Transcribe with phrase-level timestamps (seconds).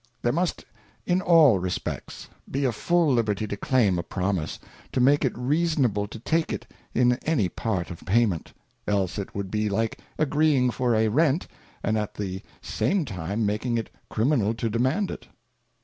[0.23, 0.65] There must
[1.05, 4.57] in all respects be a full liberty to claim a Promise,
[4.93, 8.51] to make it reasonable to take it in any part of payment;
[8.87, 11.45] else it would be like agreeing for a Rent,
[11.83, 15.27] and at the same time making it criminal to demand it.